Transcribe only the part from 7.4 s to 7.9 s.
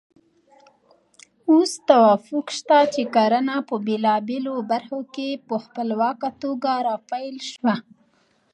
شوه.